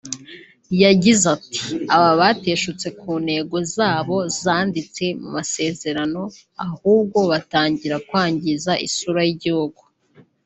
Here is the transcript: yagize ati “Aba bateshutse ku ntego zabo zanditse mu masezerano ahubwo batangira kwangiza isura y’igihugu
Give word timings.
yagize 0.83 1.23
ati 1.35 1.59
“Aba 1.95 2.11
bateshutse 2.21 2.87
ku 2.99 3.11
ntego 3.25 3.57
zabo 3.75 4.17
zanditse 4.41 5.03
mu 5.19 5.27
masezerano 5.35 6.21
ahubwo 6.67 7.19
batangira 7.31 7.97
kwangiza 8.07 8.71
isura 8.87 9.21
y’igihugu 9.27 9.81